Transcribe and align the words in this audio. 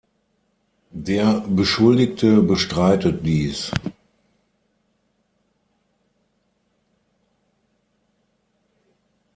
Der 0.89 1.41
Beschuldigte 1.41 2.41
bestreitet 2.41 3.23
dies. 3.23 3.69